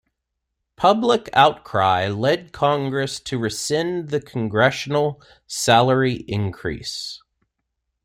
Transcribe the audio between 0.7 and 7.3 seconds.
Public outcry led Congress to rescind the congressional salary increase.